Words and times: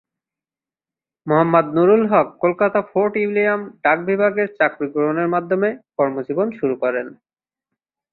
Mohammad 1.27 1.65
Nurul 1.75 2.03
Haque 2.11 2.27
Kolkata 2.43 2.79
Fort 2.91 3.13
William 3.19 3.61
ডাক 3.83 3.99
বিভাগে 4.09 4.43
চাকুরী 4.57 4.87
গ্রহণের 4.93 5.29
মাধ্যমে 5.35 5.69
কর্ম 5.97 6.15
জীবন 6.27 6.47
শুরু 6.59 6.75
করেন। 6.83 7.07